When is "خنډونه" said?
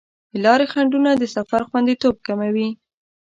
0.73-1.11